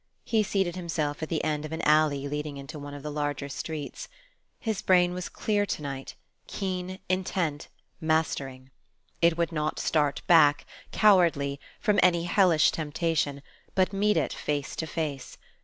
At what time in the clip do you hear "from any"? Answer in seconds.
11.79-12.23